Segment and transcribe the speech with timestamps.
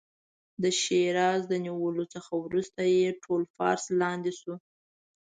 [0.61, 4.53] د شیراز د نیولو څخه وروسته یې ټول فارس لاندې شو.